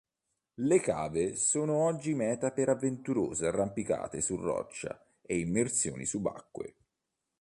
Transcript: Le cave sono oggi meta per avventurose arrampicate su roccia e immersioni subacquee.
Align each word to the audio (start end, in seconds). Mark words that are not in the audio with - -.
Le 0.55 0.79
cave 0.79 1.35
sono 1.35 1.75
oggi 1.85 2.15
meta 2.15 2.51
per 2.51 2.69
avventurose 2.69 3.45
arrampicate 3.45 4.19
su 4.19 4.35
roccia 4.35 4.99
e 5.21 5.37
immersioni 5.37 6.05
subacquee. 6.07 6.73